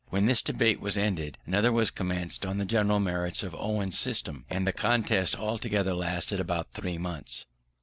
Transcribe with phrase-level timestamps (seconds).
[0.09, 4.45] When this debate was ended, another was commenced on the general merits of Owen's system:
[4.49, 7.45] and the contest altogether lasted about three months.